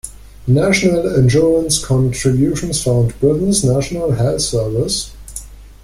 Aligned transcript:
National 0.47 1.13
Insurance 1.15 1.85
contributions 1.85 2.81
fund 2.83 3.13
Britain’s 3.19 3.63
National 3.63 4.09
Health 4.09 4.41
Service 4.41 5.11